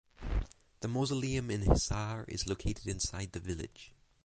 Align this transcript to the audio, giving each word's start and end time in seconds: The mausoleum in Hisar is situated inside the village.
The 0.79 0.87
mausoleum 0.87 1.51
in 1.51 1.61
Hisar 1.61 2.25
is 2.27 2.41
situated 2.41 2.87
inside 2.87 3.33
the 3.33 3.39
village. 3.39 3.91